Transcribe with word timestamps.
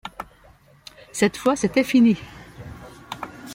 Cette 1.11 1.37
fois 1.37 1.55
c’était 1.55 1.83
fini. 1.83 2.17